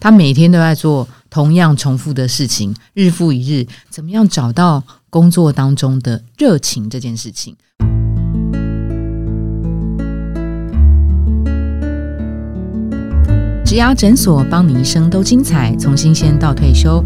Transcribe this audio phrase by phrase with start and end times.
[0.00, 3.66] 他每天都在做同样重复的事情，日复一日。
[3.90, 7.56] 怎么样找到工作当中的热情这件事情？
[13.64, 17.04] 植牙诊所，帮你一生都精彩，从新鲜到退休。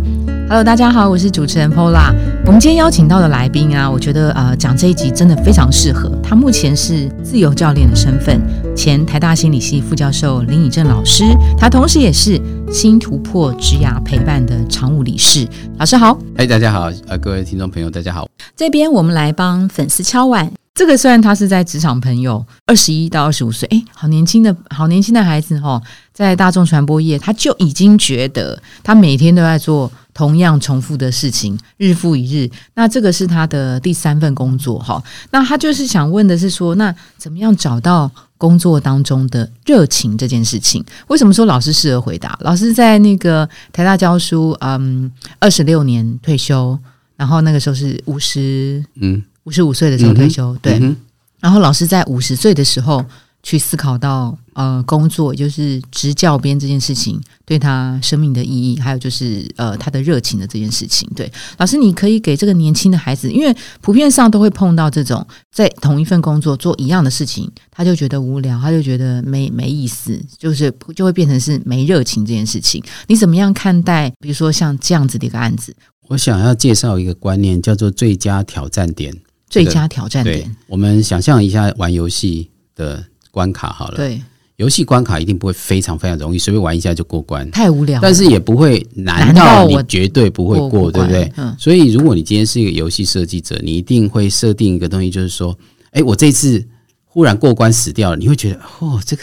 [0.52, 2.14] Hello，大家好，我是主持人 Pola。
[2.44, 6.12] 我们今天邀请到的来宾啊，我觉得呃讲这一集真的非常适合。
[6.22, 8.38] 他目前是自由教练的身份，
[8.76, 11.24] 前台大心理系副教授林以正老师，
[11.56, 12.38] 他同时也是
[12.70, 15.48] 新突破职涯陪伴的常务理事。
[15.78, 18.28] 老师好，哎，大家好，呃，各位听众朋友，大家好。
[18.54, 20.52] 这边我们来帮粉丝敲碗。
[20.74, 25.80] 这个虽然他是在职场朋友，二十一到二十五岁，哎，好年轻的好年轻的孩子哈，
[26.12, 32.50] 在大众传播业，他就已经觉得他每天都在做同样重复的事情，日复一日。
[32.74, 35.02] 那这个是他的第三份工作哈。
[35.30, 40.84] 那他就是想问的是说，那怎么样找到工作当中的热情这件事情？
[41.08, 42.38] 为什么说老师适合回答？
[42.42, 46.78] 老师在那个台大教书，嗯，二十六年退休，
[47.16, 49.22] 然后那个时候是五十，嗯。
[49.44, 50.80] 五十五岁的时候退休，对。
[51.40, 53.04] 然后老师在五十岁的时候
[53.42, 61.10] 去思考到，呃，工作就是执教编这件事情对他生命的意义，还有就是呃他的热情的这件事情。
[61.16, 72.82] 对，老师，你可以给这个年轻的孩子，因为普遍上都会碰到这种在同一份工作做一样的事情，他就觉得无聊，他就觉得没没意思，就是就会变成是没热情这件事情。
[73.08, 74.08] 你怎么样看待？
[74.20, 75.74] 比如说像这样子的一个案子，
[76.08, 79.12] 我想要介绍一个观念，叫做最佳挑战点。
[79.50, 83.96] 最佳挑战点，我们想象一下玩游戏的关卡好了。
[83.96, 84.22] 对，
[84.56, 87.98] 游戏关卡一定不会非常非常容易，随便玩一下就过关，太无聊。
[88.00, 91.32] 但是也不会难到你绝对不会过，对不对？
[91.36, 91.52] 嗯。
[91.58, 95.58] 所以，如果你今天是一个游戏设计者，你一定会设定一个东西，就是说，
[95.90, 96.64] 哎，我这次
[97.04, 99.22] 忽然过关死掉了，你会觉得，哦，这个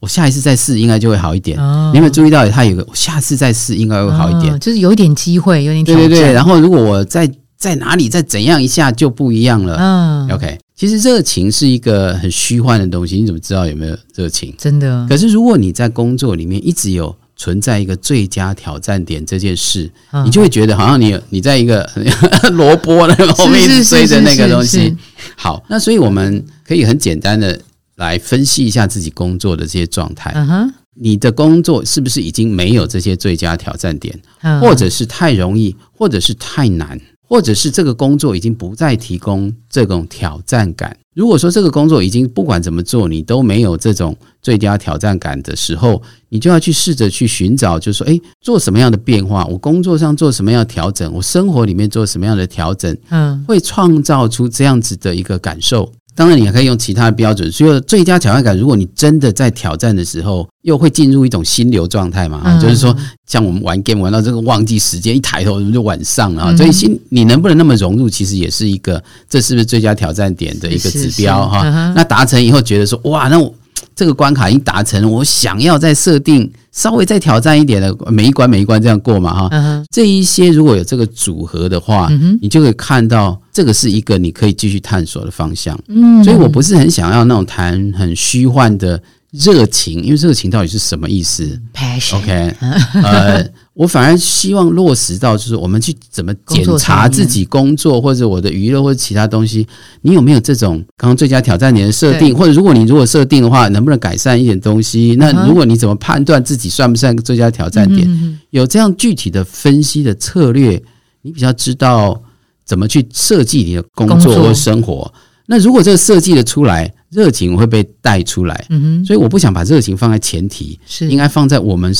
[0.00, 1.58] 我下一次再试应该就会好一点。
[1.92, 4.58] 你有没有注意到，它有个下次再试应该会好一点？
[4.58, 6.32] 就是有一点机会，有点对对对。
[6.32, 9.76] 然后，如果我在在哪里，再怎样一下就不一样了。
[9.78, 10.58] 嗯，OK。
[10.80, 14.54] 其实热情是一个很虚幻的东西，你怎么知道有没有热情？
[14.56, 15.06] 真的。
[15.06, 19.90] 可是如果你在工作里面一直有存在一个最佳挑战点这件事，
[20.24, 21.86] 你就会觉得好像你你在一个
[22.52, 24.96] 萝卜那个后面追着那个东西。
[25.36, 27.60] 好，那所以我们可以很简单的
[27.96, 30.32] 来分析一下自己工作的这些状态。
[30.34, 34.18] 嗯哼，你的工作是不是已经没有这些最佳挑战点，
[34.62, 36.98] 或者是太容易，或者是太难？
[37.30, 40.94] 或者是这个工作已经不再提供这种挑战感。
[41.14, 49.44] 如果说这个工作已经不管怎么做，你都没有这种最佳挑战感的时候，你就要去试着去寻找，就是说，诶，做什么样的变化？
[49.46, 51.12] 我工作上做什么样的调整？
[51.12, 52.96] 我生活里面做什么样的调整？
[53.10, 55.90] 嗯，会创造出这样子的一个感受。
[56.20, 57.50] 当然，你还可以用其他的标准。
[57.50, 62.60] 所以，最佳挑战感，如果你真的在挑战的时候，又会进入一种心流状态嘛？
[62.60, 62.94] 就是说，
[63.26, 66.54] 像我们玩 game 玩到这个忘记时间，一抬头就晚上了。
[66.58, 71.62] 所以，心你能不能那么融入，其实也是一个，这是不是最佳挑战点的一个指标哈？
[71.96, 73.54] 那达成以后，觉得说，哇，那我。
[73.96, 79.84] 这个关卡已经达成，我想要再设定稍微再挑战一点的，每一关每一关这样过嘛哈。
[79.90, 82.10] 这一些如果有这个组合的话，
[82.40, 85.78] 你就会看到这个是一个你可以继续探索的方向。
[85.88, 92.54] 嗯，所以我不是很想要那种谈很虚幻的热情，因为热情到底是什么意思？Passion，OK，
[93.02, 93.46] 呃。
[93.72, 99.66] 我反而希望落实到，就是我们去怎么检查自己工作或者我的娱乐或者其他东西，
[100.02, 102.36] 你有没有这种刚刚最佳挑战点的设定？
[102.36, 105.16] 或者如果你如果设定的话，能不能改善一点东西？
[105.18, 108.38] 那如果你怎么判断自己算不算最佳挑战点？
[108.50, 110.82] 有这样具体的分析的策略，
[111.22, 112.22] 你比较知道
[112.70, 115.12] 怎么去设计你的工作或生活。
[115.46, 121.92] 那如果这个设计的出来，热情会被带出来，嗯哼，所以我不想把热情放在前提，是应该放在我们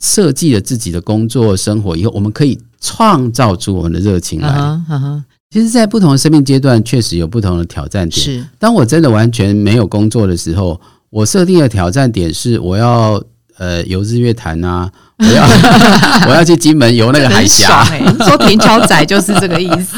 [0.00, 4.50] 设计了自己的工作生活以后，我们可以创造出我们的热情来。
[5.52, 8.20] 其实，在不同的生命阶段，确实有不同的挑战点。
[8.20, 13.22] 是，当我真的完全没有工作的时候，我设定的挑战点是我要。
[13.58, 14.92] 呃，游日月潭啊，
[15.24, 17.84] 我要我要去金门游那个海峡。
[18.18, 19.96] 说平桥仔就是这个意思。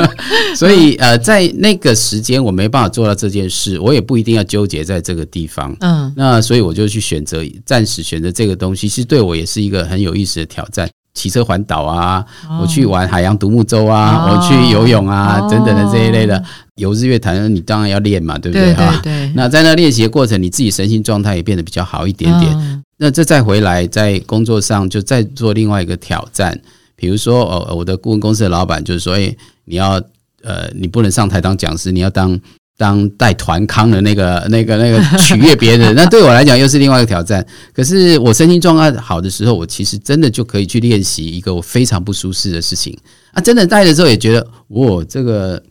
[0.54, 5.74] 所以呃，在那个时间我没办法做到这件事，我也不一定要纠结在这个地方。
[5.80, 10.88] 嗯，那所以我就去选择暂时选择这个东西，其实对我也是一个很有意思的挑战。
[11.14, 12.24] 骑车环岛啊，
[12.60, 16.40] 我去玩海洋独木舟啊，我去游泳啊，等等的这一类的
[16.76, 19.00] 游日月潭，你当然要练嘛，对不对哈？
[19.02, 19.32] 对。
[19.34, 22.84] 那在那练习的过程，你自己身心状态也变得比较好一点点。
[23.00, 26.60] 那这再回来，在工作上就再做另外一个挑战，
[26.96, 29.34] 比如说，哦，我的顾问公司的老板就是说，哎，
[29.66, 30.02] 你要，
[30.42, 32.38] 呃，你不能上台当讲师，你要当
[32.76, 37.44] 当带团康的那个、那个、那个取悦别人， 那对我来讲又是另外一个挑战。
[37.72, 42.98] 可是我身心状态好的时候，我其实真的就可以去练习一个我非常不舒适的事情
[43.32, 43.40] 啊！
[43.40, 45.62] 真的带的时候也觉得，哇，这个，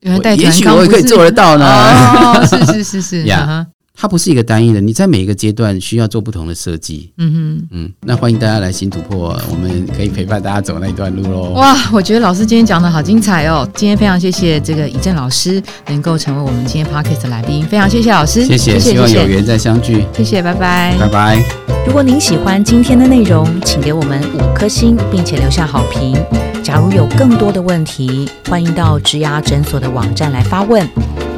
[0.00, 1.66] 也许我也可以做得到呢。
[1.66, 3.66] 哦，是是是是呀。
[4.00, 7.12] 它不是一个单一的，你在每一个阶段需要做不同的设计。
[7.18, 11.50] 嗯哼，嗯，那欢迎大家来新突破，我们可以陪伴大家走那一段路喽。
[11.50, 13.68] 哇，我觉得老师今天讲的好精彩哦！
[13.74, 21.44] 今天非常谢谢这个以正老师能够成为我们今天 podcast 的来宾，非常谢谢老师，谢谢，希望有缘再相聚，谢谢，拜拜，拜拜。
[21.86, 26.16] 如果您喜欢今天的内容，请给我们五颗星，并且留下好评。
[26.62, 30.88] 假如有更多的问题，欢迎到植牙诊所的网站来发问。